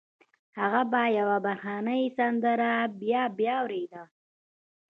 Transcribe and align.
هغه 0.59 0.81
به 0.91 1.03
يوه 1.17 1.37
بهرنۍ 1.45 2.03
سندره 2.17 2.73
بيا 2.99 3.23
بيا 3.37 3.55
اورېده. 3.61 4.03